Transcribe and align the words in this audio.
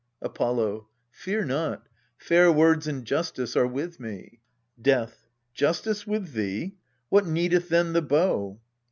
Apollo. 0.19 0.87
Fear 1.11 1.45
not: 1.45 1.87
fair 2.17 2.51
words 2.51 2.87
and 2.87 3.05
justice 3.05 3.55
are 3.55 3.67
with 3.67 3.99
me. 3.99 4.39
Death. 4.81 5.27
Justice 5.53 6.07
with 6.07 6.31
thee! 6.33 6.73
what 7.09 7.27
needeth 7.27 7.69
then 7.69 7.93
the 7.93 8.01
bow? 8.01 8.59